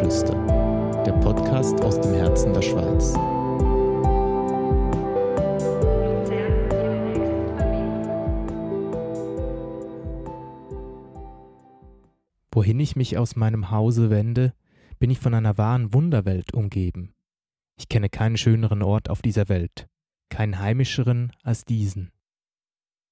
und 0.00 0.12
Stadtgeflüster, 0.12 1.02
der 1.04 1.12
Podcast 1.12 1.80
aus 1.82 2.00
dem 2.00 2.14
Herzen 2.14 2.52
der 2.52 2.62
Schweiz. 2.62 3.14
Wohin 12.50 12.80
ich 12.80 12.96
mich 12.96 13.18
aus 13.18 13.36
meinem 13.36 13.70
Hause 13.70 14.10
wende, 14.10 14.54
bin 14.98 15.10
ich 15.10 15.18
von 15.18 15.34
einer 15.34 15.58
wahren 15.58 15.92
Wunderwelt 15.92 16.54
umgeben. 16.54 17.14
Ich 17.78 17.88
kenne 17.88 18.08
keinen 18.08 18.38
schöneren 18.38 18.82
Ort 18.82 19.10
auf 19.10 19.20
dieser 19.20 19.48
Welt, 19.48 19.88
keinen 20.30 20.58
heimischeren 20.58 21.32
als 21.42 21.64
diesen. 21.64 22.10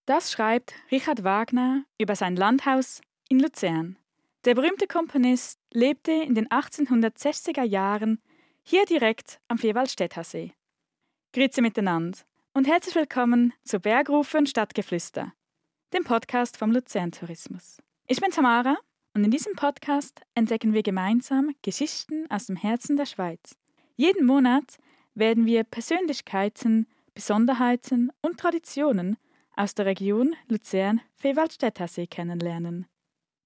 Das 0.07 0.33
schreibt 0.33 0.75
Richard 0.91 1.25
Wagner 1.25 1.85
über 1.99 2.17
sein 2.17 2.37
Landhaus 2.37 3.01
in 3.29 3.41
Luzern. 3.41 3.97
Der 4.45 4.55
berühmte 4.55 4.87
Komponist 4.87 5.59
lebte 5.73 6.13
in 6.13 6.35
den 6.35 6.49
1860er 6.49 7.63
Jahren 7.63 8.21
hier 8.63 8.85
direkt 8.85 9.41
am 9.49 9.57
Vierwaldstätter 9.57 10.23
See. 10.23 10.53
Grüße 11.33 11.63
miteinander 11.63 12.19
und 12.53 12.67
herzlich 12.67 12.95
willkommen 12.95 13.55
zu 13.65 13.81
Bergrufe 13.81 14.37
und 14.37 14.51
Stadtgeflüster, 14.51 15.33
dem 15.95 16.05
Podcast 16.05 16.59
vom 16.59 16.73
Luzern 16.73 17.11
Tourismus. 17.11 17.79
Ich 18.07 18.21
bin 18.21 18.33
Tamara 18.33 18.77
und 19.15 19.25
in 19.25 19.31
diesem 19.31 19.55
Podcast 19.55 20.21
entdecken 20.35 20.75
wir 20.75 20.83
gemeinsam 20.83 21.55
Geschichten 21.63 22.31
aus 22.31 22.45
dem 22.45 22.57
Herzen 22.57 22.99
der 22.99 23.07
Schweiz. 23.07 23.57
Jeden 23.97 24.27
Monat 24.27 24.77
werden 25.15 25.47
wir 25.47 25.65
Persönlichkeiten, 25.65 26.87
Besonderheiten 27.15 28.13
und 28.21 28.39
Traditionen 28.39 29.17
aus 29.57 29.75
der 29.75 29.87
Region 29.87 30.37
Luzern-Vewaldstättersee 30.49 32.09
kennenlernen. 32.09 32.87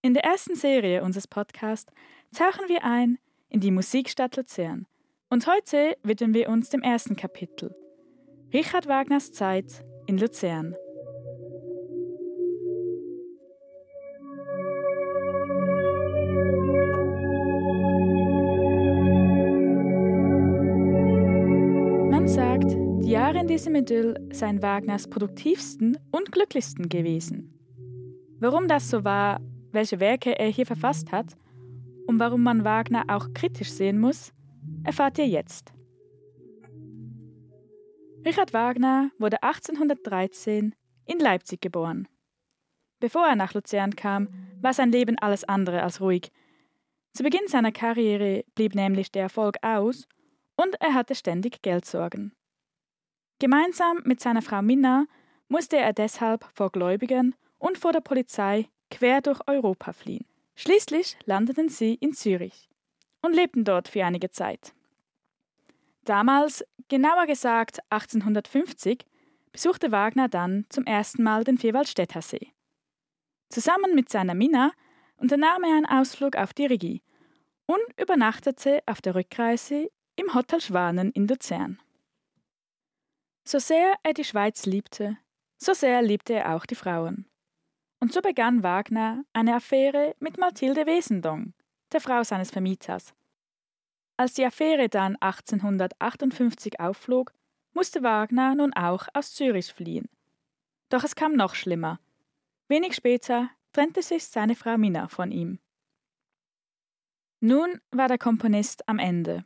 In 0.01 0.15
der 0.15 0.25
ersten 0.25 0.55
Serie 0.55 1.03
unseres 1.03 1.27
Podcasts 1.27 1.93
tauchen 2.37 2.69
wir 2.69 2.85
ein 2.85 3.19
in 3.49 3.61
die 3.61 3.71
Musikstadt 3.71 4.37
Luzern 4.37 4.87
und 5.29 5.47
heute 5.47 5.97
widmen 6.03 6.35
wir 6.35 6.49
uns 6.49 6.71
dem 6.71 6.83
ersten 6.83 7.17
Kapitel 7.17 7.75
Richard 8.53 8.87
Wagners 8.87 9.33
Zeit 9.33 9.85
in 10.07 10.19
Luzern. 10.19 10.77
Die 23.09 23.13
Jahre 23.13 23.41
in 23.41 23.47
diesem 23.47 23.75
Idyll 23.75 24.29
seien 24.35 24.61
Wagners 24.61 25.09
produktivsten 25.09 25.97
und 26.11 26.31
glücklichsten 26.31 26.91
gewesen. 26.91 27.55
Warum 28.39 28.69
das 28.69 28.91
so 28.91 29.03
war, 29.03 29.41
welche 29.73 30.01
Werke 30.01 30.39
er 30.39 30.49
hier 30.49 30.67
verfasst 30.67 31.13
hat 31.13 31.37
und 32.07 32.19
warum 32.19 32.43
man 32.43 32.65
Wagner 32.65 33.05
auch 33.09 33.33
kritisch 33.35 33.71
sehen 33.71 33.99
muss, 33.99 34.33
erfahrt 34.85 35.19
ihr 35.19 35.29
jetzt. 35.29 35.73
Richard 38.25 38.53
Wagner 38.53 39.11
wurde 39.19 39.43
1813 39.43 40.75
in 41.07 41.19
Leipzig 41.19 41.61
geboren. 41.61 42.09
Bevor 43.01 43.27
er 43.27 43.37
nach 43.37 43.55
Luzern 43.55 43.95
kam, 43.95 44.29
war 44.61 44.73
sein 44.73 44.91
Leben 44.91 45.19
alles 45.19 45.45
andere 45.45 45.83
als 45.83 46.01
ruhig. 46.01 46.33
Zu 47.13 47.23
Beginn 47.23 47.47
seiner 47.47 47.73
Karriere 47.73 48.45
blieb 48.55 48.75
nämlich 48.75 49.13
der 49.13 49.23
Erfolg 49.23 49.57
aus 49.63 50.07
und 50.57 50.81
er 50.81 50.95
hatte 50.95 51.15
ständig 51.15 51.63
Geldsorgen. 51.63 52.33
Gemeinsam 53.39 54.03
mit 54.05 54.21
seiner 54.21 54.43
Frau 54.43 54.63
Minna 54.63 55.07
musste 55.49 55.77
er 55.77 55.93
deshalb 55.93 56.45
vor 56.55 56.71
Gläubigen 56.71 57.35
und 57.59 57.79
vor 57.79 57.93
der 57.93 58.01
Polizei 58.01 58.69
quer 58.91 59.21
durch 59.21 59.41
Europa 59.47 59.93
fliehen. 59.93 60.27
Schließlich 60.57 61.17
landeten 61.25 61.69
sie 61.69 61.95
in 61.95 62.13
Zürich 62.13 62.69
und 63.23 63.35
lebten 63.35 63.65
dort 63.65 63.89
für 63.89 64.05
einige 64.05 64.31
Zeit. 64.31 64.75
Damals, 66.05 66.65
genauer 66.89 67.27
gesagt 67.27 67.81
1850, 67.91 69.05
besuchte 69.53 69.93
Wagner 69.93 70.29
dann 70.29 70.67
zum 70.69 70.85
ersten 70.85 71.23
Mal 71.23 71.45
den 71.45 71.59
Vierwaldstätter 71.59 72.23
See. 72.23 72.53
Zusammen 73.51 73.95
mit 73.95 74.09
seiner 74.09 74.35
Minna 74.35 74.73
unternahm 75.17 75.65
er 75.65 75.77
einen 75.77 75.87
Ausflug 75.87 76.37
auf 76.37 76.53
die 76.55 76.67
Regie 76.67 77.03
und 77.67 78.01
übernachtete 78.01 78.83
auf 78.87 79.01
der 79.01 79.15
Rückreise 79.15 79.91
im 80.17 80.35
Hotel 80.35 80.61
Schwanen 80.61 81.13
in 81.13 81.29
Luzern. 81.29 81.79
So 83.45 83.59
sehr 83.59 83.95
er 84.03 84.15
die 84.15 84.25
Schweiz 84.25 84.67
liebte, 84.67 85.17
so 85.57 85.73
sehr 85.73 86.03
liebte 86.03 86.35
er 86.35 86.55
auch 86.55 86.67
die 86.67 86.75
Frauen. 86.75 87.27
Und 88.01 88.13
so 88.13 88.21
begann 88.21 88.63
Wagner 88.63 89.25
eine 89.33 89.55
Affäre 89.57 90.15
mit 90.21 90.39
Mathilde 90.39 90.87
Wesendong, 90.87 91.53
der 91.93 92.01
Frau 92.01 92.23
seines 92.23 92.51
Vermieters. 92.51 93.15
Als 94.17 94.35
die 94.35 94.45
Affäre 94.45 94.89
dann 94.89 95.17
1858 95.17 96.81
aufflog, 96.81 97.33
musste 97.73 98.03
Wagner 98.03 98.55
nun 98.55 98.73
auch 98.73 99.09
aus 99.15 99.35
Zürich 99.35 99.73
fliehen. 99.73 100.09
Doch 100.89 101.05
es 101.05 101.15
kam 101.15 101.35
noch 101.35 101.55
schlimmer. 101.55 102.01
Wenig 102.69 102.95
später 102.95 103.51
trennte 103.73 104.03
sich 104.03 104.27
seine 104.27 104.55
Frau 104.55 104.79
Minna 104.79 105.09
von 105.09 105.31
ihm. 105.31 105.59
Nun 107.41 107.81
war 107.91 108.09
der 108.09 108.19
Komponist 108.19 108.89
am 108.89 108.99
Ende 108.99 109.45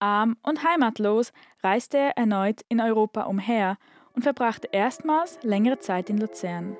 arm 0.00 0.36
und 0.42 0.64
heimatlos 0.64 1.32
reiste 1.62 1.98
er 1.98 2.16
erneut 2.16 2.62
in 2.68 2.80
Europa 2.80 3.22
umher 3.22 3.76
und 4.14 4.22
verbrachte 4.22 4.68
erstmals 4.72 5.38
längere 5.42 5.78
Zeit 5.78 6.10
in 6.10 6.18
Luzern. 6.18 6.76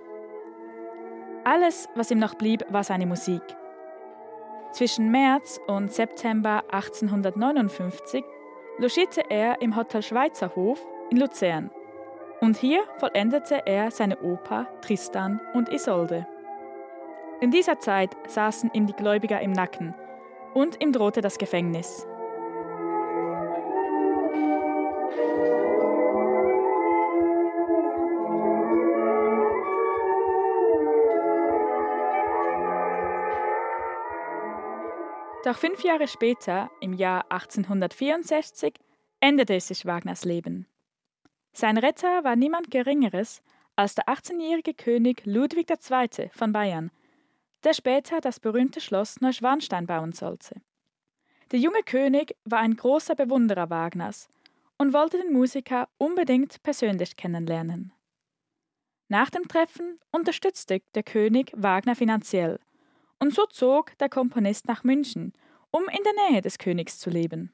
Alles, 1.50 1.88
was 1.97 2.12
ihm 2.12 2.21
noch 2.21 2.34
blieb, 2.37 2.65
war 2.69 2.84
seine 2.84 3.06
Musik. 3.06 3.43
Zwischen 4.71 5.11
März 5.11 5.59
und 5.66 5.93
September 5.93 6.62
1859 6.71 8.25
logierte 8.78 9.28
er 9.28 9.61
im 9.61 9.75
Hotel 9.75 10.00
Schweizerhof 10.00 10.81
in 11.11 11.16
Luzern 11.16 11.72
und 12.41 12.56
hier 12.56 12.84
vollendete 12.99 13.66
er 13.66 13.91
seine 13.91 14.21
Oper 14.21 14.69
Tristan 14.81 15.41
und 15.53 15.69
Isolde. 15.71 16.25
In 17.41 17.50
dieser 17.50 17.81
Zeit 17.81 18.17
saßen 18.28 18.71
ihm 18.72 18.87
die 18.87 18.93
Gläubiger 18.93 19.41
im 19.41 19.50
Nacken 19.50 19.93
und 20.55 20.81
ihm 20.81 20.93
drohte 20.93 21.21
das 21.21 21.37
Gefängnis. 21.37 22.06
Doch 35.50 35.59
fünf 35.59 35.83
Jahre 35.83 36.06
später, 36.06 36.71
im 36.81 36.93
Jahr 36.93 37.25
1864, 37.33 38.72
endete 39.19 39.59
sich 39.59 39.84
Wagners 39.84 40.25
Leben. 40.25 40.69
Sein 41.53 41.77
Retter 41.77 42.22
war 42.22 42.37
niemand 42.37 42.71
Geringeres 42.71 43.43
als 43.75 43.97
der 43.97 44.05
18-jährige 44.05 44.75
König 44.75 45.22
Ludwig 45.25 45.69
II. 45.69 46.31
von 46.33 46.53
Bayern, 46.53 46.93
der 47.65 47.72
später 47.75 48.21
das 48.21 48.38
berühmte 48.38 48.81
Schloss 48.81 49.21
Neuschwanstein 49.21 49.88
bauen 49.88 50.12
sollte. 50.12 50.62
Der 51.50 51.59
junge 51.59 51.82
König 51.82 52.37
war 52.44 52.61
ein 52.61 52.77
großer 52.77 53.17
Bewunderer 53.17 53.71
Wagners 53.71 54.28
und 54.78 54.93
wollte 54.93 55.19
den 55.19 55.32
Musiker 55.32 55.88
unbedingt 55.99 56.62
persönlich 56.62 57.17
kennenlernen. 57.17 57.93
Nach 59.09 59.31
dem 59.31 59.49
Treffen 59.49 59.99
unterstützte 60.12 60.81
der 60.94 61.03
König 61.03 61.50
Wagner 61.56 61.97
finanziell 61.97 62.61
und 63.20 63.34
so 63.34 63.47
zog 63.47 63.97
der 63.98 64.08
Komponist 64.08 64.66
nach 64.66 64.82
München, 64.82 65.32
um 65.70 65.84
in 65.88 66.03
der 66.03 66.31
Nähe 66.31 66.41
des 66.41 66.58
Königs 66.58 66.99
zu 66.99 67.11
leben. 67.11 67.52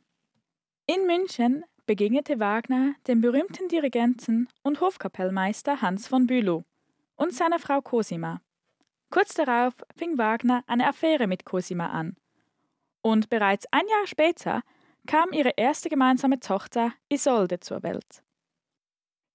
In 0.86 1.06
München 1.06 1.64
begegnete 1.84 2.40
Wagner 2.40 2.94
dem 3.06 3.20
berühmten 3.20 3.68
Dirigenten 3.68 4.48
und 4.62 4.80
Hofkapellmeister 4.80 5.82
Hans 5.82 6.08
von 6.08 6.26
Bülow 6.26 6.64
und 7.16 7.34
seiner 7.34 7.58
Frau 7.58 7.80
Cosima. 7.80 8.40
Kurz 9.10 9.34
darauf 9.34 9.74
fing 9.96 10.18
Wagner 10.18 10.64
eine 10.66 10.88
Affäre 10.88 11.26
mit 11.26 11.44
Cosima 11.44 11.88
an. 11.88 12.16
Und 13.02 13.28
bereits 13.28 13.66
ein 13.70 13.86
Jahr 13.88 14.06
später 14.06 14.62
kam 15.06 15.32
ihre 15.32 15.52
erste 15.56 15.88
gemeinsame 15.88 16.40
Tochter 16.40 16.92
Isolde 17.08 17.60
zur 17.60 17.82
Welt. 17.82 18.22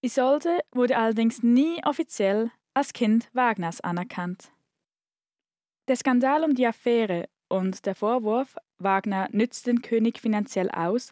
Isolde 0.01 0.59
wurde 0.71 0.97
allerdings 0.97 1.43
nie 1.43 1.81
offiziell 1.85 2.51
als 2.73 2.91
Kind 2.91 3.29
Wagners 3.33 3.81
anerkannt. 3.81 4.51
Der 5.91 5.97
Skandal 5.97 6.45
um 6.45 6.55
die 6.55 6.65
Affäre 6.65 7.27
und 7.49 7.85
der 7.85 7.95
Vorwurf, 7.95 8.55
Wagner 8.79 9.27
nützt 9.33 9.67
den 9.67 9.81
König 9.81 10.21
finanziell 10.21 10.71
aus, 10.71 11.11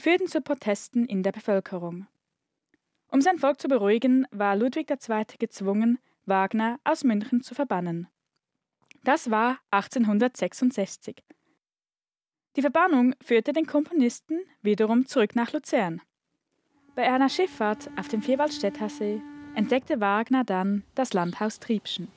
führten 0.00 0.26
zu 0.26 0.40
Protesten 0.40 1.04
in 1.06 1.22
der 1.22 1.30
Bevölkerung. 1.30 2.08
Um 3.12 3.20
sein 3.20 3.38
Volk 3.38 3.60
zu 3.60 3.68
beruhigen, 3.68 4.26
war 4.32 4.56
Ludwig 4.56 4.90
II. 4.90 5.24
gezwungen, 5.38 6.00
Wagner 6.26 6.80
aus 6.82 7.04
München 7.04 7.44
zu 7.44 7.54
verbannen. 7.54 8.08
Das 9.04 9.30
war 9.30 9.60
1866. 9.70 11.22
Die 12.56 12.62
Verbannung 12.62 13.14
führte 13.22 13.52
den 13.52 13.66
Komponisten 13.66 14.40
wiederum 14.60 15.06
zurück 15.06 15.36
nach 15.36 15.52
Luzern. 15.52 16.02
Bei 16.96 17.08
einer 17.12 17.28
Schifffahrt 17.28 17.88
auf 17.96 18.08
dem 18.08 18.22
Vierwaldstätter 18.22 18.88
See 18.88 19.22
entdeckte 19.54 20.00
Wagner 20.00 20.42
dann 20.42 20.82
das 20.96 21.12
Landhaus 21.12 21.60
Triebschen. 21.60 22.08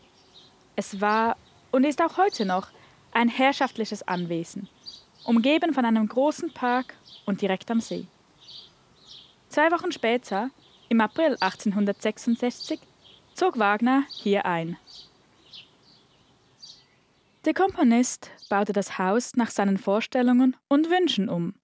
Es 0.76 1.00
war 1.00 1.38
und 1.74 1.84
ist 1.86 2.02
auch 2.02 2.18
heute 2.18 2.46
noch 2.46 2.68
ein 3.12 3.28
herrschaftliches 3.28 4.08
Anwesen, 4.08 4.70
umgeben 5.26 5.74
von 5.74 5.86
einem 5.86 6.08
großen 6.08 6.54
Park 6.54 6.96
und 7.26 7.42
direkt 7.42 7.70
am 7.72 7.82
See. 7.82 8.06
Zwei 9.50 9.72
Wochen 9.72 9.92
später, 9.92 10.52
im 10.90 11.02
April 11.02 11.36
1866, 11.40 12.80
zog 13.34 13.58
Wagner 13.58 14.04
hier 14.22 14.46
ein. 14.46 14.78
Der 17.44 17.56
Komponist 17.56 18.30
baute 18.50 18.72
das 18.72 19.00
Haus 19.00 19.36
nach 19.36 19.50
seinen 19.50 19.80
Vorstellungen 19.80 20.56
und 20.68 20.92
Wünschen 20.92 21.28
um. 21.28 21.56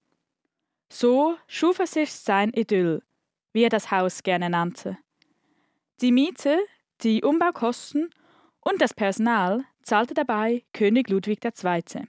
So 0.88 1.36
schuf 1.46 1.78
er 1.78 1.86
sich 1.86 2.12
sein 2.12 2.50
Idyll, 2.52 3.02
wie 3.52 3.62
er 3.62 3.70
das 3.70 3.92
Haus 3.92 4.24
gerne 4.24 4.50
nannte. 4.50 4.98
Die 6.00 6.10
Miete, 6.10 6.58
die 7.02 7.22
Umbaukosten 7.22 8.10
und 8.60 8.80
das 8.82 8.92
Personal 8.92 9.64
zahlte 9.82 10.14
dabei 10.14 10.64
König 10.72 11.08
Ludwig 11.08 11.44
II. 11.44 12.08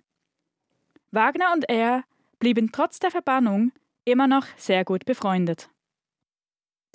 Wagner 1.12 1.54
und 1.54 1.70
er 1.70 2.04
blieben 2.40 2.72
trotz 2.72 3.00
der 3.00 3.12
Verbannung 3.12 3.72
immer 4.06 4.28
noch 4.28 4.46
sehr 4.58 4.86
gut 4.86 5.06
befreundet. 5.06 5.70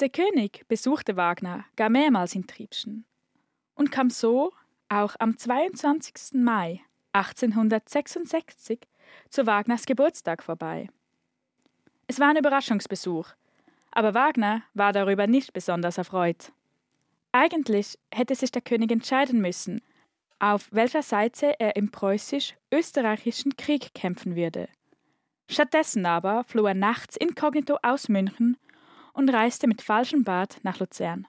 Der 0.00 0.08
König 0.11 0.67
besuchte 0.69 1.17
Wagner 1.17 1.64
gar 1.76 1.88
mehrmals 1.88 2.34
in 2.34 2.46
Triebschen 2.46 3.06
und 3.75 3.90
kam 3.90 4.11
so 4.11 4.52
auch 4.88 5.14
am 5.19 5.37
22. 5.38 6.34
Mai 6.34 6.82
1866 7.12 8.81
zu 9.31 9.46
Wagners 9.46 9.87
Geburtstag 9.87 10.43
vorbei. 10.43 10.88
Es 12.06 12.20
war 12.20 12.28
ein 12.28 12.37
Überraschungsbesuch, 12.37 13.28
aber 13.90 14.14
Wagner 14.14 14.62
war 14.75 14.93
darüber 14.93 15.26
nicht 15.26 15.52
besonders 15.52 15.99
erfreut. 15.99 16.52
Eigentlich 17.32 17.99
hätte 18.12 18.34
sich 18.34 18.52
der 18.52 18.62
König 18.62 18.90
entscheiden 18.93 19.40
müssen, 19.40 19.81
auf 20.38 20.68
welcher 20.72 21.02
Seite 21.02 21.58
er 21.58 21.76
im 21.76 21.90
preußisch-österreichischen 21.90 23.56
Krieg 23.56 23.94
kämpfen 23.94 24.36
würde. 24.36 24.68
Stattdessen 25.50 26.06
aber 26.06 26.44
floh 26.44 26.66
er 26.66 26.74
nachts 26.74 27.16
inkognito 27.16 27.78
aus 27.82 28.08
München 28.08 28.56
und 29.12 29.28
reiste 29.30 29.66
mit 29.66 29.82
falschem 29.82 30.24
Bart 30.24 30.58
nach 30.62 30.78
Luzern. 30.78 31.26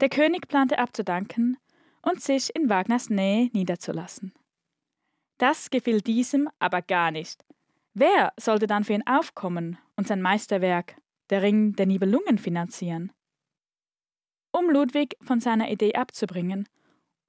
Der 0.00 0.08
König 0.08 0.48
plante 0.48 0.78
abzudanken 0.78 1.56
und 2.02 2.20
sich 2.20 2.54
in 2.54 2.68
Wagners 2.68 3.10
Nähe 3.10 3.50
niederzulassen. 3.52 4.32
Das 5.38 5.70
gefiel 5.70 6.00
diesem 6.00 6.48
aber 6.58 6.82
gar 6.82 7.10
nicht, 7.10 7.44
Wer 7.94 8.32
sollte 8.38 8.66
dann 8.66 8.84
für 8.84 8.92
ihn 8.92 9.06
aufkommen 9.06 9.76
und 9.96 10.06
sein 10.06 10.22
Meisterwerk, 10.22 10.96
der 11.30 11.42
Ring 11.42 11.74
der 11.74 11.86
Nibelungen, 11.86 12.38
finanzieren? 12.38 13.12
Um 14.52 14.70
Ludwig 14.70 15.16
von 15.22 15.40
seiner 15.40 15.70
Idee 15.70 15.94
abzubringen, 15.94 16.68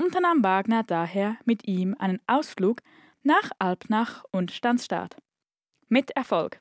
unternahm 0.02 0.44
Wagner 0.44 0.84
daher 0.84 1.38
mit 1.46 1.68
ihm 1.68 1.96
einen 2.00 2.20
Ausflug 2.28 2.82
nach 3.24 3.52
Alpnach 3.60 4.24
und 4.32 4.52
Stanzstadt. 4.52 5.18
Mit 5.90 6.12
Erfolg. 6.12 6.60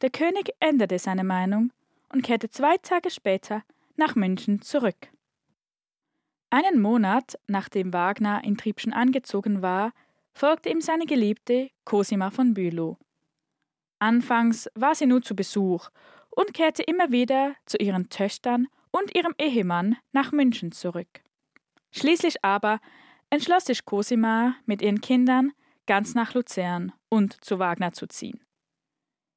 Der 0.00 0.10
König 0.10 0.50
änderte 0.60 0.98
seine 0.98 1.24
Meinung 1.24 1.72
und 2.12 2.22
kehrte 2.22 2.50
zwei 2.50 2.76
Tage 2.78 3.10
später 3.10 3.62
nach 3.96 4.14
München 4.14 4.60
zurück. 4.62 5.08
Einen 6.50 6.82
Monat 6.82 7.38
nachdem 7.46 7.92
Wagner 7.92 8.42
in 8.44 8.56
Triebschen 8.56 8.92
angezogen 8.92 9.62
war, 9.62 9.92
folgte 10.32 10.68
ihm 10.68 10.80
seine 10.80 11.06
Geliebte 11.06 11.70
Cosima 11.84 12.30
von 12.30 12.52
Bülow, 12.52 12.98
Anfangs 14.02 14.68
war 14.74 14.96
sie 14.96 15.06
nur 15.06 15.22
zu 15.22 15.36
Besuch 15.36 15.88
und 16.30 16.54
kehrte 16.54 16.82
immer 16.82 17.12
wieder 17.12 17.54
zu 17.66 17.76
ihren 17.76 18.08
Töchtern 18.08 18.66
und 18.90 19.14
ihrem 19.16 19.32
Ehemann 19.38 19.96
nach 20.10 20.32
München 20.32 20.72
zurück. 20.72 21.22
Schließlich 21.92 22.42
aber 22.44 22.80
entschloss 23.30 23.66
sich 23.66 23.84
Cosima 23.84 24.56
mit 24.66 24.82
ihren 24.82 25.00
Kindern 25.00 25.52
ganz 25.86 26.14
nach 26.14 26.34
Luzern 26.34 26.92
und 27.08 27.44
zu 27.44 27.58
Wagner 27.58 27.92
zu 27.92 28.06
ziehen. 28.06 28.40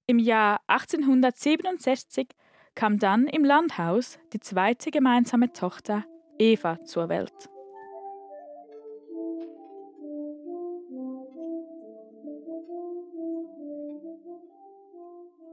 Im 0.07 0.19
Jahr 0.19 0.61
1867 0.67 2.29
kam 2.75 2.99
dann 2.99 3.27
im 3.27 3.43
Landhaus 3.43 4.19
die 4.33 4.39
zweite 4.39 4.91
gemeinsame 4.91 5.51
Tochter 5.51 6.05
Eva 6.37 6.83
zur 6.83 7.09
Welt. 7.09 7.49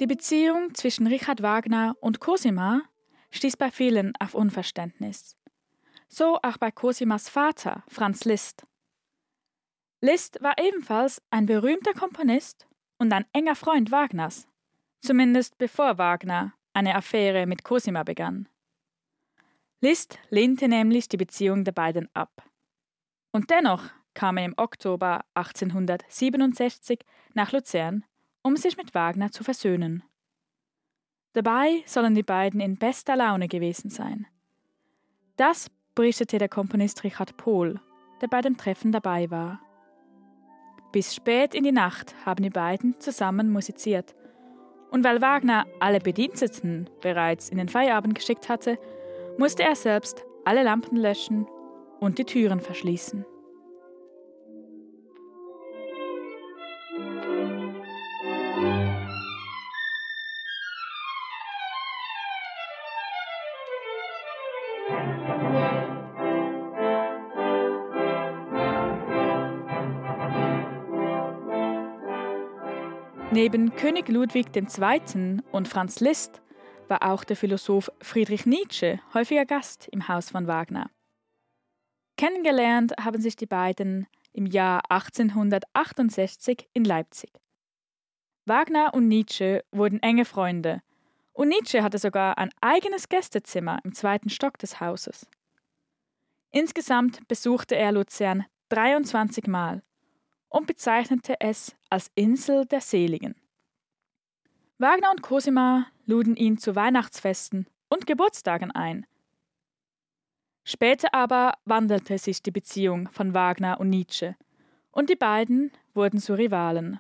Die 0.00 0.06
Beziehung 0.06 0.75
zwischen 0.75 1.06
Richard 1.06 1.43
Wagner 1.43 1.96
und 2.00 2.19
Cosima 2.19 2.82
stieß 3.31 3.56
bei 3.56 3.70
vielen 3.70 4.14
auf 4.19 4.34
Unverständnis. 4.34 5.37
So 6.14 6.38
auch 6.43 6.59
bei 6.59 6.70
Cosimas 6.70 7.31
Vater, 7.31 7.85
Franz 7.88 8.26
Liszt. 8.26 8.67
Liszt 10.03 10.43
war 10.43 10.59
ebenfalls 10.59 11.23
ein 11.31 11.47
berühmter 11.47 11.94
Komponist 11.94 12.67
und 12.99 13.11
ein 13.14 13.25
enger 13.32 13.55
Freund 13.55 13.91
Wagners, 13.91 14.47
zumindest 15.00 15.56
bevor 15.56 15.97
Wagner 15.97 16.53
eine 16.75 16.97
Affäre 16.97 17.47
mit 17.47 17.64
Cosima 17.64 18.03
begann. 18.03 18.47
Liszt 19.81 20.19
lehnte 20.29 20.69
nämlich 20.69 21.09
die 21.09 21.17
Beziehung 21.17 21.64
der 21.64 21.73
beiden 21.73 22.15
ab. 22.15 22.44
Und 23.31 23.49
dennoch 23.49 23.85
kam 24.12 24.37
er 24.37 24.44
im 24.44 24.55
Oktober 24.58 25.25
1867 25.32 27.00
nach 27.32 27.53
Luzern 27.53 28.05
um 28.43 28.56
sich 28.56 28.76
mit 28.76 28.93
Wagner 28.93 29.31
zu 29.31 29.44
versöhnen. 29.44 30.03
Dabei 31.32 31.82
sollen 31.87 32.15
die 32.15 32.23
beiden 32.25 32.61
in 32.61 32.76
bester 32.76 33.17
Laune 33.17 33.49
gewesen 33.49 33.88
sein. 33.88 34.26
Das 35.37 35.70
berichtete 35.94 36.39
der 36.39 36.49
Komponist 36.49 37.05
Richard 37.05 37.37
Pohl, 37.37 37.81
der 38.21 38.29
bei 38.29 38.41
dem 38.41 38.56
Treffen 38.56 38.93
dabei 38.93 39.31
war. 39.31 39.61
Bis 40.93 41.15
spät 41.15 41.55
in 41.55 41.65
die 41.65 41.73
Nacht 41.73 42.15
haben 42.27 42.43
die 42.43 42.50
beiden 42.50 42.99
zusammen 43.00 43.50
musiziert. 43.50 44.15
Und 44.91 45.05
weil 45.05 45.23
Wagner 45.23 45.67
alle 45.81 46.00
Bediensteten 46.00 46.91
bereits 47.00 47.49
in 47.49 47.56
den 47.56 47.69
Feierabend 47.69 48.15
geschickt 48.15 48.49
hatte, 48.49 48.79
musste 49.39 49.62
er 49.62 49.75
selbst 49.75 50.25
alle 50.44 50.62
Lampen 50.62 50.97
löschen 50.97 51.47
und 52.00 52.19
die 52.19 52.25
Türen 52.25 52.61
verschließen. 52.61 53.25
Neben 73.32 73.74
König 73.77 74.10
Ludwig 74.10 74.55
II. 74.55 75.41
und 75.53 75.67
Franz 75.67 76.01
Liszt 76.01 76.43
war 76.89 77.03
auch 77.03 77.24
der 77.24 77.34
Philosoph 77.34 77.91
Friedrich 78.03 78.44
Nietzsche 78.44 79.01
häufiger 79.15 79.46
Gast 79.46 79.89
im 79.91 80.06
Haus 80.06 80.29
von 80.29 80.46
Wagner. 80.46 80.91
Kennengelernt 82.19 82.93
haben 83.01 83.22
sich 83.22 83.34
die 83.34 83.46
beiden 83.46 84.06
im 84.34 84.44
Jahr 84.44 84.82
1868 84.91 86.69
in 86.74 86.84
Leipzig. 86.84 87.31
Wagner 88.44 88.93
und 88.93 89.08
Nietzsche 89.08 89.65
wurden 89.72 90.03
enge 90.03 90.27
Freunde 90.27 90.82
und 91.32 91.48
Nietzsche 91.48 91.82
hatte 91.82 91.96
sogar 91.96 92.36
ein 92.36 92.51
eigenes 92.60 93.08
Gästezimmer 93.08 93.79
im 93.82 93.94
zweiten 93.94 94.29
Stock 94.29 94.58
des 94.58 94.79
Hauses. 94.79 95.27
Insgesamt 96.51 97.27
besuchte 97.29 97.77
er 97.77 97.93
Luzern 97.93 98.44
23 98.69 99.46
Mal 99.46 99.82
und 100.51 100.67
bezeichnete 100.67 101.41
es 101.41 101.74
als 101.93 102.11
Insel 102.15 102.65
der 102.65 102.81
Seligen. 102.81 103.34
Wagner 104.79 105.11
und 105.11 105.20
Cosima 105.20 105.89
luden 106.06 106.37
ihn 106.37 106.56
zu 106.56 106.75
Weihnachtsfesten 106.75 107.67
und 107.91 108.06
Geburtstagen 108.06 108.70
ein. 108.70 109.05
Später 110.65 111.13
aber 111.13 111.53
wandelte 111.67 112.17
sich 112.17 112.43
die 112.43 112.51
Beziehung 112.51 113.11
von 113.11 113.34
Wagner 113.34 113.79
und 113.79 113.91
Nietzsche, 113.91 114.37
und 114.91 115.11
die 115.11 115.17
beiden 115.17 115.70
wurden 115.93 116.19
zu 116.19 116.32
Rivalen. 116.32 116.99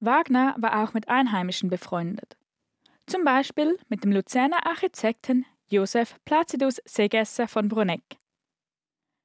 Wagner 0.00 0.56
war 0.58 0.82
auch 0.82 0.94
mit 0.94 1.08
Einheimischen 1.08 1.70
befreundet, 1.70 2.36
zum 3.06 3.22
Beispiel 3.22 3.78
mit 3.88 4.02
dem 4.02 4.10
Luzerner 4.10 4.66
Architekten 4.66 5.46
Josef 5.68 6.18
Placidus 6.24 6.80
Segesser 6.84 7.46
von 7.46 7.68
Bruneck. 7.68 8.18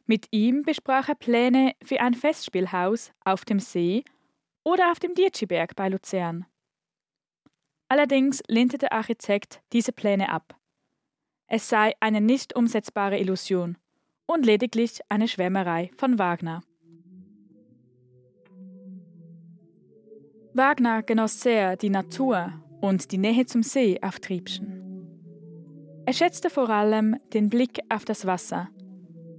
Mit 0.10 0.26
ihm 0.32 0.64
besprach 0.64 1.08
er 1.08 1.14
Pläne 1.14 1.76
für 1.84 2.02
ein 2.02 2.16
Festspielhaus 2.16 3.12
auf 3.26 3.46
dem 3.46 3.60
See 3.60 4.04
oder 4.64 4.90
auf 4.92 4.98
dem 4.98 5.14
Dietschiberg 5.14 5.76
bei 5.76 5.88
Luzern. 5.88 6.48
Allerdings 7.90 8.42
lehnte 8.48 8.80
der 8.80 8.92
Architekt 8.92 9.62
diese 9.72 9.92
Pläne 9.92 10.30
ab. 10.30 10.56
Es 11.46 11.70
sei 11.70 11.94
eine 12.00 12.22
nicht 12.22 12.56
umsetzbare 12.56 13.20
Illusion 13.20 13.78
und 14.26 14.48
lediglich 14.48 15.00
eine 15.10 15.28
Schwärmerei 15.28 15.92
von 15.96 16.18
Wagner. 16.18 16.64
Wagner 20.56 21.04
genoss 21.04 21.40
sehr 21.40 21.78
die 21.78 21.92
Natur 21.92 22.52
und 22.82 23.12
die 23.12 23.20
Nähe 23.20 23.46
zum 23.46 23.62
See 23.62 24.00
auf 24.02 24.20
Triebschen. 24.20 24.76
Er 26.08 26.14
schätzte 26.14 26.50
vor 26.50 26.72
allem 26.72 27.16
den 27.32 27.52
Blick 27.52 27.80
auf 27.90 28.06
das 28.06 28.26
Wasser 28.26 28.72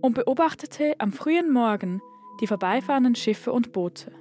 und 0.00 0.14
beobachtete 0.14 0.94
am 0.98 1.12
frühen 1.12 1.52
Morgen 1.52 2.00
die 2.40 2.46
vorbeifahrenden 2.46 3.14
Schiffe 3.14 3.52
und 3.52 3.72
Boote. 3.72 4.12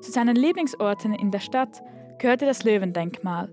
Zu 0.00 0.10
seinen 0.10 0.36
Lieblingsorten 0.36 1.14
in 1.14 1.30
der 1.30 1.40
Stadt 1.40 1.82
gehörte 2.18 2.46
das 2.46 2.64
Löwendenkmal 2.64 3.52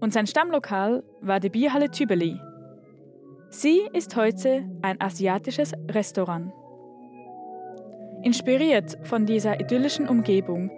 und 0.00 0.12
sein 0.12 0.26
Stammlokal 0.26 1.02
war 1.20 1.40
die 1.40 1.50
Bierhalle 1.50 1.90
Tübeli. 1.90 2.40
Sie 3.50 3.80
ist 3.92 4.16
heute 4.16 4.64
ein 4.82 5.00
asiatisches 5.00 5.72
Restaurant. 5.90 6.52
Inspiriert 8.22 8.98
von 9.02 9.26
dieser 9.26 9.60
idyllischen 9.60 10.08
Umgebung 10.08 10.70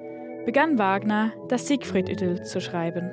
begann 0.45 0.79
Wagner 0.79 1.33
das 1.49 1.67
Siegfried-Idyll 1.67 2.43
zu 2.43 2.61
schreiben. 2.61 3.11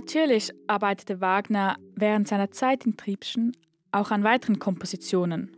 Natürlich 0.00 0.50
arbeitete 0.66 1.20
Wagner 1.20 1.76
während 1.94 2.26
seiner 2.26 2.50
Zeit 2.50 2.86
in 2.86 2.96
Triebschen 2.96 3.54
auch 3.92 4.10
an 4.10 4.24
weiteren 4.24 4.58
Kompositionen. 4.58 5.54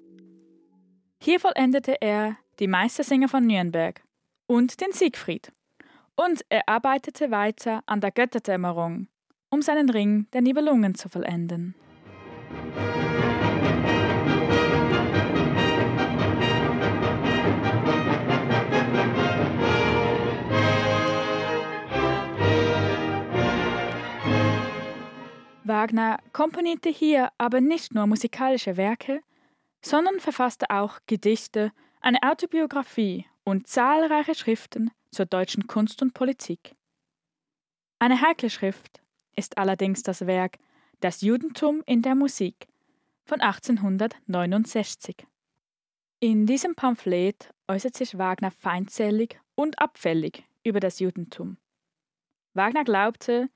Hier 1.22 1.38
vollendete 1.38 2.02
er 2.02 2.36
die 2.58 2.66
Meistersinger 2.66 3.28
von 3.28 3.46
Nürnberg 3.46 4.02
und 4.48 4.80
den 4.80 4.90
Siegfried. 4.90 5.52
Und 6.16 6.44
er 6.48 6.68
arbeitete 6.68 7.30
weiter 7.30 7.84
an 7.86 8.00
der 8.00 8.10
Götterdämmerung, 8.10 9.06
um 9.48 9.62
seinen 9.62 9.88
Ring 9.88 10.26
der 10.32 10.42
Nibelungen 10.42 10.96
zu 10.96 11.08
vollenden. 11.08 11.76
Wagner 25.64 26.18
komponierte 26.32 26.88
hier 26.88 27.30
aber 27.38 27.60
nicht 27.60 27.94
nur 27.94 28.06
musikalische 28.06 28.76
Werke, 28.76 29.22
sondern 29.80 30.20
verfasste 30.20 30.70
auch 30.70 30.98
Gedichte, 31.06 31.72
eine 32.00 32.22
Autobiografie 32.22 33.26
und 33.44 33.66
zahlreiche 33.66 34.34
Schriften 34.34 34.90
zur 35.10 35.26
deutschen 35.26 35.66
Kunst 35.66 36.02
und 36.02 36.14
Politik. 36.14 36.74
Eine 37.98 38.20
heikle 38.20 38.50
Schrift 38.50 39.00
ist 39.36 39.58
allerdings 39.58 40.02
das 40.02 40.26
Werk 40.26 40.58
Das 41.00 41.20
Judentum 41.20 41.82
in 41.86 42.02
der 42.02 42.14
Musik 42.14 42.68
von 43.24 43.40
1869. 43.40 45.26
In 46.20 46.46
diesem 46.46 46.74
Pamphlet 46.74 47.52
äußert 47.68 47.94
sich 47.94 48.18
Wagner 48.18 48.50
feindselig 48.50 49.40
und 49.54 49.78
abfällig 49.80 50.44
über 50.64 50.80
das 50.80 50.98
Judentum. 51.00 51.56
Wagner 52.54 52.84
glaubte, 52.84 53.48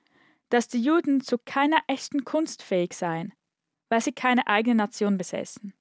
dass 0.49 0.67
die 0.67 0.81
Juden 0.81 1.21
zu 1.21 1.37
keiner 1.37 1.79
echten 1.87 2.23
Kunst 2.23 2.63
fähig 2.63 2.93
seien, 2.93 3.33
weil 3.89 4.01
sie 4.01 4.13
keine 4.13 4.47
eigene 4.47 4.75
Nation 4.75 5.17
besäßen. 5.17 5.73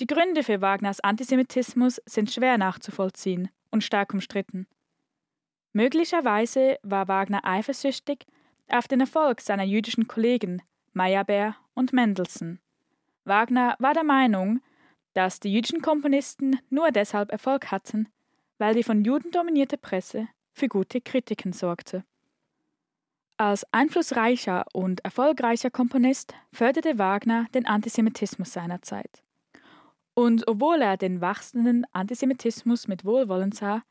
Die 0.00 0.06
Gründe 0.06 0.42
für 0.42 0.60
Wagners 0.60 1.00
Antisemitismus 1.00 2.00
sind 2.06 2.32
schwer 2.32 2.58
nachzuvollziehen 2.58 3.48
und 3.70 3.84
stark 3.84 4.12
umstritten. 4.12 4.66
Möglicherweise 5.72 6.78
war 6.82 7.08
Wagner 7.08 7.44
eifersüchtig 7.44 8.26
auf 8.68 8.88
den 8.88 9.00
Erfolg 9.00 9.40
seiner 9.40 9.64
jüdischen 9.64 10.08
Kollegen 10.08 10.62
Meyerbeer 10.92 11.56
und 11.74 11.92
Mendelssohn. 11.92 12.60
Wagner 13.24 13.76
war 13.78 13.94
der 13.94 14.04
Meinung, 14.04 14.60
dass 15.12 15.40
die 15.40 15.52
jüdischen 15.52 15.80
Komponisten 15.80 16.58
nur 16.70 16.90
deshalb 16.90 17.30
Erfolg 17.30 17.70
hatten, 17.70 18.08
weil 18.58 18.74
die 18.74 18.82
von 18.82 19.04
Juden 19.04 19.30
dominierte 19.30 19.78
Presse 19.78 20.28
für 20.52 20.68
gute 20.68 21.00
Kritiken 21.00 21.52
sorgte. 21.52 22.04
Als 23.36 23.66
einflussreicher 23.72 24.64
und 24.72 25.04
erfolgreicher 25.04 25.68
Komponist 25.68 26.34
förderte 26.52 26.98
Wagner 26.98 27.46
den 27.52 27.66
Antisemitismus 27.66 28.52
seiner 28.52 28.80
Zeit. 28.82 29.24
Und 30.14 30.46
obwohl 30.46 30.80
er 30.80 30.96
den 30.96 31.20
wachsenden 31.20 31.84
Antisemitismus 31.92 32.86
mit 32.86 33.04
Wohlwollen 33.04 33.50
sah, 33.50 33.82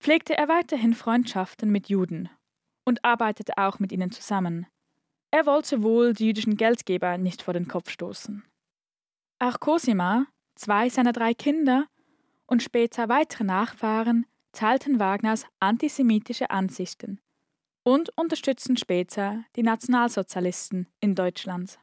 pflegte 0.00 0.38
er 0.38 0.48
weiterhin 0.48 0.94
Freundschaften 0.94 1.70
mit 1.70 1.90
Juden 1.90 2.30
und 2.86 3.04
arbeitete 3.04 3.58
auch 3.58 3.78
mit 3.78 3.92
ihnen 3.92 4.10
zusammen. 4.10 4.66
Er 5.30 5.44
wollte 5.44 5.82
wohl 5.82 6.14
die 6.14 6.28
jüdischen 6.28 6.56
Geldgeber 6.56 7.18
nicht 7.18 7.42
vor 7.42 7.52
den 7.52 7.68
Kopf 7.68 7.90
stoßen. 7.90 8.42
Auch 9.38 9.60
Cosima, 9.60 10.24
zwei 10.54 10.88
seiner 10.88 11.12
drei 11.12 11.34
Kinder 11.34 11.84
und 12.46 12.62
später 12.62 13.10
weitere 13.10 13.44
Nachfahren 13.44 14.24
teilten 14.52 14.98
Wagners 14.98 15.44
antisemitische 15.60 16.48
Ansichten 16.48 17.20
und 17.88 18.10
unterstützten 18.18 18.76
später 18.76 19.44
die 19.56 19.62
Nationalsozialisten 19.62 20.88
in 21.00 21.14
Deutschland. 21.14 21.78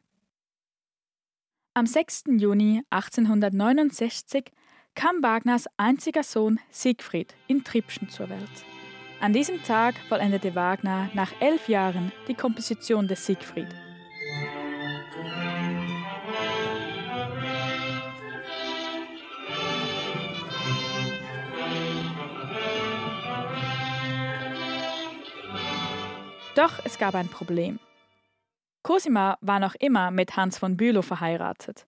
Am 1.73 1.87
6. 1.87 2.25
Juni 2.37 2.83
1869 2.91 4.51
kam 4.93 5.23
Wagners 5.23 5.65
einziger 5.77 6.21
Sohn 6.21 6.59
Siegfried 6.69 7.33
in 7.47 7.63
Triebschen 7.63 8.07
zur 8.09 8.29
Welt. 8.29 8.65
An 9.19 9.33
diesem 9.33 9.63
Tag 9.63 9.95
vollendete 10.07 10.53
Wagner 10.53 11.09
nach 11.15 11.31
elf 11.41 11.67
Jahren 11.69 12.11
die 12.27 12.35
Komposition 12.35 13.07
des 13.07 13.25
Siegfried. 13.25 13.73
Doch 26.55 26.79
es 26.85 26.97
gab 26.97 27.15
ein 27.15 27.27
Problem. 27.27 27.79
Cosima 28.81 29.37
war 29.41 29.59
noch 29.59 29.75
immer 29.75 30.09
mit 30.09 30.37
Hans 30.37 30.57
von 30.57 30.77
Bülow 30.77 31.01
verheiratet. 31.01 31.85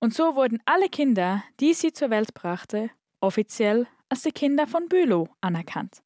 Und 0.00 0.12
so 0.12 0.36
wurden 0.36 0.60
alle 0.66 0.88
Kinder, 0.90 1.42
die 1.60 1.72
sie 1.72 1.92
zur 1.92 2.10
Welt 2.10 2.34
brachte, 2.34 2.90
offiziell 3.20 3.86
als 4.10 4.22
die 4.22 4.32
Kinder 4.32 4.66
von 4.66 4.88
Bülow 4.88 5.28
anerkannt. 5.40 6.02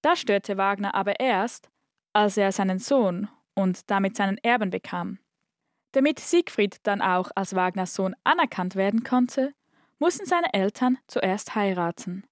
Das 0.00 0.18
störte 0.18 0.56
Wagner 0.56 0.96
aber 0.96 1.20
erst, 1.20 1.68
als 2.12 2.36
er 2.36 2.50
seinen 2.50 2.80
Sohn 2.80 3.28
und 3.54 3.88
damit 3.88 4.16
seinen 4.16 4.38
Erben 4.38 4.70
bekam. 4.70 5.18
Damit 5.92 6.18
Siegfried 6.18 6.78
dann 6.82 7.00
auch 7.02 7.30
als 7.36 7.54
Wagners 7.54 7.94
Sohn 7.94 8.16
anerkannt 8.24 8.74
werden 8.74 9.04
konnte, 9.04 9.54
mussten 10.00 10.26
seine 10.26 10.52
Eltern 10.54 10.98
zuerst 11.06 11.54
heiraten. 11.54 12.24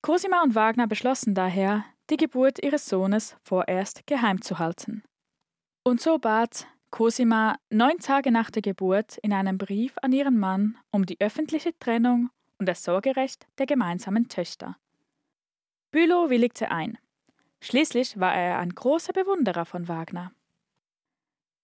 Cosima 0.00 0.42
und 0.42 0.54
Wagner 0.54 0.86
beschlossen 0.86 1.34
daher, 1.34 1.84
die 2.10 2.16
Geburt 2.16 2.62
ihres 2.62 2.86
Sohnes 2.86 3.36
vorerst 3.42 4.06
geheim 4.06 4.42
zu 4.42 4.58
halten. 4.58 5.02
Und 5.82 6.00
so 6.00 6.18
bat 6.18 6.66
Cosima 6.90 7.56
neun 7.70 7.98
Tage 7.98 8.32
nach 8.32 8.50
der 8.50 8.62
Geburt 8.62 9.18
in 9.18 9.32
einem 9.32 9.58
Brief 9.58 9.94
an 10.02 10.12
ihren 10.12 10.38
Mann 10.38 10.76
um 10.90 11.06
die 11.06 11.20
öffentliche 11.20 11.78
Trennung 11.78 12.30
und 12.58 12.66
das 12.66 12.82
Sorgerecht 12.82 13.46
der 13.58 13.66
gemeinsamen 13.66 14.28
Töchter. 14.28 14.76
Bülow 15.92 16.30
willigte 16.30 16.70
ein. 16.70 16.98
Schließlich 17.60 18.18
war 18.18 18.34
er 18.34 18.58
ein 18.58 18.74
großer 18.74 19.12
Bewunderer 19.12 19.64
von 19.64 19.86
Wagner. 19.86 20.32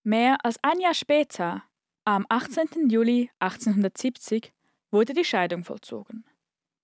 Mehr 0.05 0.45
als 0.45 0.63
ein 0.63 0.79
Jahr 0.79 0.95
später, 0.95 1.65
am 2.05 2.25
18. 2.29 2.89
Juli 2.89 3.31
1870, 3.41 4.53
wurde 4.93 5.13
die 5.13 5.25
Scheidung 5.25 5.65
vollzogen. 5.65 6.25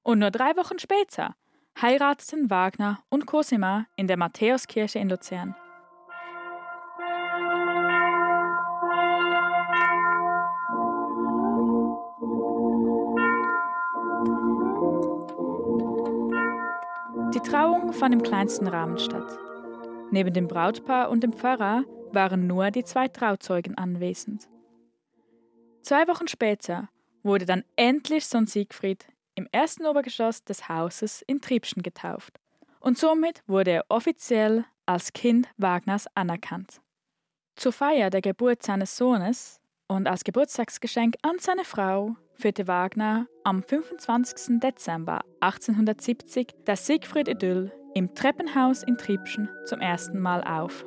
Und 0.02 0.19
nur 0.19 0.33
drei 0.33 0.57
Wochen 0.57 0.78
später 0.81 1.37
heirateten 1.81 2.50
Wagner 2.50 3.02
und 3.09 3.26
Cosima 3.26 3.87
in 3.97 4.07
der 4.07 4.17
Matthäuskirche 4.17 4.99
in 4.99 5.09
Luzern. 5.09 5.55
Die 17.35 17.41
Trauung 17.41 17.93
fand 17.93 18.14
im 18.14 18.23
kleinsten 18.23 18.67
Rahmen 18.67 18.99
statt. 18.99 19.38
Neben 20.11 20.35
dem 20.35 20.49
Brautpaar 20.49 21.09
und 21.09 21.23
dem 21.23 21.33
Pfarrer 21.33 21.85
waren 22.12 22.47
nur 22.47 22.71
die 22.71 22.85
zwei 22.85 23.09
Trauzeugen 23.09 23.79
anwesend. 23.79 24.49
Zwei 25.83 26.07
Wochen 26.09 26.29
später 26.29 26.91
wurde 27.23 27.47
dann 27.47 27.64
endlich 27.76 28.26
Sohn 28.26 28.47
Siegfried 28.47 29.07
im 29.35 29.49
ersten 29.53 29.87
Obergeschoss 29.87 30.45
des 30.45 30.69
Hauses 30.69 31.23
in 31.27 31.41
Triebschen 31.41 31.83
getauft 31.83 32.39
und 32.83 32.99
somit 32.99 33.43
wurde 33.47 33.71
er 33.71 33.85
offiziell 33.89 34.65
als 34.87 35.12
Kind 35.12 35.49
Wagners 35.57 36.07
anerkannt. 36.15 36.81
Zur 37.57 37.73
Feier 37.73 38.11
der 38.11 38.21
Geburt 38.21 38.62
seines 38.62 38.97
Sohnes 38.97 39.61
und 39.89 40.09
als 40.09 40.25
Geburtstagsgeschenk 40.25 41.17
an 41.23 41.39
seine 41.39 41.65
Frau 41.65 42.17
führte 42.35 42.67
Wagner 42.67 43.27
am 43.45 43.62
25. 43.62 44.61
Dezember 44.61 45.21
1870 45.41 46.55
das 46.65 46.87
Siegfried-Idyll 46.87 47.73
im 47.95 48.15
Treppenhaus 48.15 48.83
in 48.83 48.97
Triebschen 48.97 49.49
zum 49.67 49.81
ersten 49.81 50.19
Mal 50.19 50.43
auf. 50.43 50.87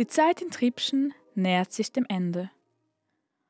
Die 0.00 0.06
Zeit 0.06 0.40
in 0.40 0.50
Triebschen 0.50 1.12
nähert 1.34 1.74
sich 1.74 1.92
dem 1.92 2.06
Ende. 2.08 2.50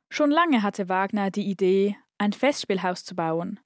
Schon 0.08 0.32
lange 0.32 0.64
hatte 0.64 0.88
Wagner 0.88 1.30
die 1.30 1.48
Idee, 1.48 1.96
ein 2.18 2.32
Festspielhaus 2.32 3.04
zu 3.04 3.14
bauen. 3.14 3.60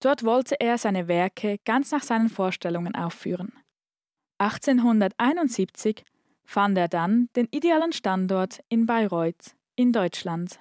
Dort 0.00 0.24
wollte 0.24 0.56
er 0.58 0.76
seine 0.76 1.06
Werke 1.06 1.58
ganz 1.64 1.92
nach 1.92 2.02
seinen 2.02 2.28
Vorstellungen 2.28 2.96
aufführen. 2.96 3.52
1871 4.38 6.04
fand 6.44 6.76
er 6.76 6.88
dann 6.88 7.28
den 7.36 7.46
idealen 7.52 7.92
Standort 7.92 8.64
in 8.68 8.84
Bayreuth 8.84 9.54
in 9.76 9.92
Deutschland. 9.92 10.58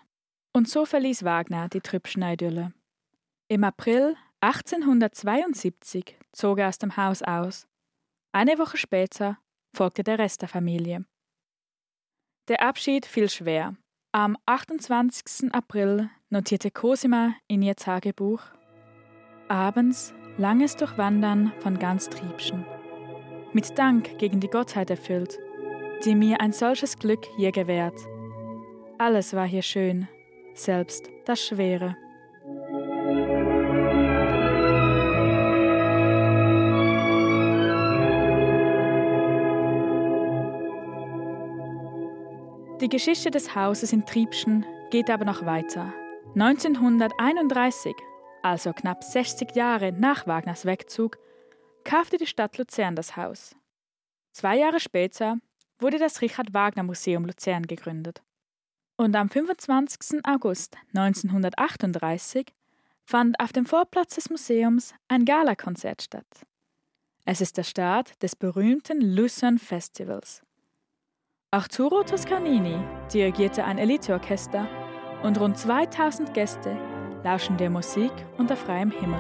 Und 0.52 0.70
so 0.70 0.86
verließ 0.86 1.24
Wagner 1.24 1.70
die 1.70 1.82
Trübschener 1.82 2.34
Idylle. 2.34 2.72
Im 3.48 3.64
April 3.64 4.16
1872 4.42 6.20
zog 6.34 6.60
er 6.60 6.68
aus 6.68 6.78
dem 6.78 6.98
Haus 6.98 7.24
aus. 7.24 7.66
Eine 8.32 8.60
Woche 8.60 8.78
später 8.78 9.40
folgte 9.76 10.04
der 10.04 10.20
Rest 10.20 10.44
der 10.44 10.50
Familie. 10.50 11.08
Der 12.50 12.62
Abschied 12.62 13.06
fiel 13.06 13.30
schwer. 13.30 13.74
Am 14.12 14.36
28. 14.46 15.54
April 15.54 16.10
notierte 16.30 16.72
Cosima 16.72 17.36
in 17.48 17.62
ihr 17.62 17.76
Tagebuch 17.76 18.42
Abends 19.48 20.14
langes 20.38 20.76
Durchwandern 20.76 21.54
von 21.62 21.80
ganz 21.80 22.10
Triebschen. 22.10 22.66
Mit 23.54 23.80
Dank 23.80 24.18
gegen 24.18 24.42
die 24.42 24.50
Gottheit 24.50 24.90
erfüllt, 24.90 25.40
die 26.04 26.16
mir 26.16 26.42
ein 26.42 26.52
solches 26.52 27.00
Glück 27.00 27.26
hier 27.38 27.54
gewährt. 27.54 27.98
Alles 28.98 29.34
war 29.34 29.48
hier 29.48 29.62
schön, 29.62 30.10
selbst 30.54 31.10
das 31.24 31.42
Schwere. 31.42 31.96
Die 42.84 42.90
Geschichte 42.90 43.32
des 43.32 43.56
Hauses 43.56 43.94
in 43.94 44.06
Triebschen 44.06 44.66
geht 44.92 45.10
aber 45.10 45.24
noch 45.24 45.46
weiter. 45.46 45.94
1931, 46.36 47.96
also 48.42 48.74
knapp 48.74 49.06
60 49.06 49.56
Jahre 49.56 49.94
nach 49.94 50.28
Wagners 50.28 50.66
Wegzug, 50.66 51.18
kaufte 51.86 52.18
die 52.18 52.28
Stadt 52.28 52.58
Luzern 52.58 52.98
das 52.98 53.16
Haus. 53.16 53.56
Zwei 54.34 54.58
Jahre 54.58 54.82
später 54.82 55.38
wurde 55.80 55.98
das 55.98 56.20
Richard 56.20 56.54
Wagner 56.54 56.84
Museum 56.84 57.24
Luzern 57.24 57.68
gegründet. 57.68 58.22
Und 58.98 59.16
am 59.16 59.30
25. 59.30 60.20
August 60.26 60.76
1938 60.94 62.48
fand 63.06 63.40
auf 63.40 63.54
dem 63.54 63.66
Vorplatz 63.66 64.16
des 64.16 64.30
Museums 64.30 64.94
ein 65.08 65.24
Galakonzert 65.24 66.02
statt. 66.02 66.28
Es 67.24 67.40
ist 67.40 67.56
der 67.56 67.64
Start 67.64 68.22
des 68.22 68.36
berühmten 68.36 69.00
Lucerne 69.00 69.58
Festivals. 69.58 70.44
Arturo 71.54 72.02
Toscanini 72.02 72.80
dirigierte 73.14 73.64
ein 73.64 73.78
Eliteorchester 73.78 74.68
und 75.22 75.40
rund 75.40 75.56
2000 75.56 76.34
Gäste 76.34 76.76
lauschen 77.24 77.58
der 77.58 77.70
Musik 77.70 78.12
unter 78.40 78.56
freiem 78.56 78.90
Himmel. 78.90 79.20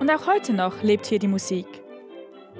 Und 0.00 0.10
auch 0.10 0.26
heute 0.26 0.54
noch 0.54 0.82
lebt 0.82 1.04
hier 1.04 1.18
die 1.18 1.28
Musik. 1.28 1.66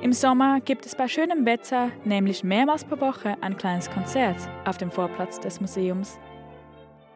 Im 0.03 0.13
Sommer 0.13 0.61
gibt 0.61 0.85
es 0.85 0.95
bei 0.95 1.09
schönem 1.09 1.47
Wetter 1.47 1.91
nämlich 2.05 2.45
mehrmals 2.45 2.85
pro 2.85 3.01
Woche 3.01 3.35
ein 3.41 3.57
kleines 3.57 3.91
Konzert 3.91 4.37
auf 4.67 4.77
dem 4.77 4.91
Vorplatz 4.91 5.41
des 5.41 5.59
Museums. 5.59 6.19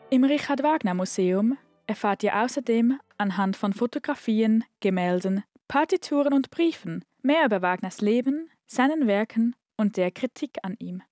Im 0.09 0.25
Richard 0.25 0.63
Wagner 0.63 0.95
Museum 0.95 1.59
erfahrt 1.91 2.23
ihr 2.23 2.41
außerdem 2.41 3.01
anhand 3.19 3.57
von 3.57 3.73
Fotografien, 3.73 4.63
Gemälden, 4.79 5.43
Partituren 5.67 6.33
und 6.33 6.49
Briefen 6.51 7.05
mehr 7.21 7.45
über 7.45 7.63
Wagners 7.63 8.01
Leben, 8.01 8.49
seinen 8.65 9.09
Werken 9.09 9.57
und 9.77 9.97
der 9.97 10.13
Kritik 10.13 10.59
an 10.63 10.77
ihm. 10.79 11.03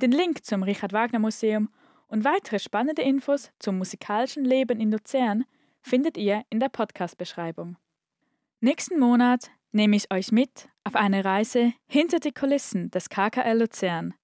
Den 0.00 0.12
Link 0.12 0.44
zum 0.44 0.62
Richard 0.62 0.92
Wagner 0.92 1.18
Museum 1.18 1.70
und 2.06 2.22
weitere 2.22 2.60
spannende 2.60 3.02
Infos 3.02 3.50
zum 3.58 3.78
musikalischen 3.78 4.44
Leben 4.44 4.78
in 4.78 4.92
Luzern 4.92 5.44
findet 5.82 6.16
ihr 6.16 6.44
in 6.50 6.60
der 6.60 6.68
Podcast-Beschreibung. 6.68 7.76
Nächsten 8.60 8.96
Monat 9.00 9.50
nehme 9.72 9.96
ich 9.96 10.12
euch 10.12 10.30
mit 10.30 10.68
auf 10.84 10.94
eine 10.94 11.24
Reise 11.24 11.72
hinter 11.88 12.20
die 12.20 12.32
Kulissen 12.32 12.92
des 12.92 13.08
KKL 13.08 13.58
Luzern. 13.58 14.14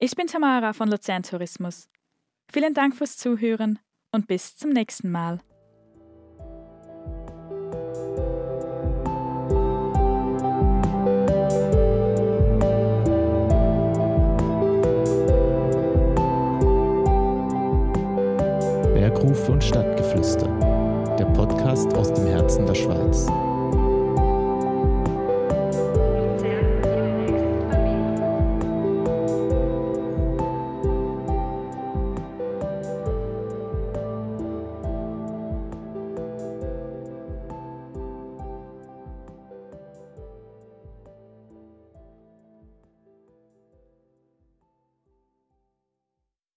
Ich 0.00 0.16
bin 0.16 0.26
Tamara 0.26 0.72
von 0.72 0.90
Luzern 0.90 1.22
Tourismus. 1.22 1.88
Vielen 2.52 2.74
Dank 2.74 2.96
fürs 2.96 3.16
Zuhören 3.16 3.78
und 4.12 4.26
bis 4.26 4.56
zum 4.56 4.70
nächsten 4.70 5.10
Mal. 5.10 5.38
Bergrufe 18.94 19.52
und 19.52 19.64
Stadtgeflüster, 19.64 20.46
der 21.18 21.26
Podcast 21.26 21.94
aus 21.94 22.12
dem 22.12 22.26
Herzen 22.26 22.66
der 22.66 22.74
Schweiz. 22.74 23.26